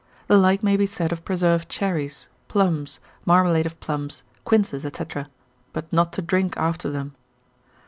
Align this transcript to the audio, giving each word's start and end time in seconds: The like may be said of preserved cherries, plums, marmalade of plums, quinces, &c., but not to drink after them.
The 0.25 0.35
like 0.35 0.63
may 0.63 0.77
be 0.77 0.87
said 0.87 1.11
of 1.11 1.23
preserved 1.23 1.69
cherries, 1.69 2.27
plums, 2.47 2.99
marmalade 3.23 3.67
of 3.67 3.79
plums, 3.79 4.23
quinces, 4.45 4.81
&c., 4.81 5.05
but 5.73 5.93
not 5.93 6.11
to 6.13 6.23
drink 6.23 6.57
after 6.57 6.89
them. 6.89 7.13